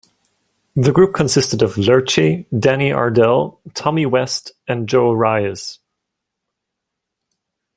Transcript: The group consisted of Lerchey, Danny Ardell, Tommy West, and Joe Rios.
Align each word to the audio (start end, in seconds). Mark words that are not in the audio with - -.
The 0.75 0.91
group 0.91 1.13
consisted 1.13 1.61
of 1.61 1.75
Lerchey, 1.75 2.47
Danny 2.59 2.91
Ardell, 2.91 3.59
Tommy 3.75 4.07
West, 4.07 4.51
and 4.67 4.89
Joe 4.89 5.11
Rios. 5.11 5.77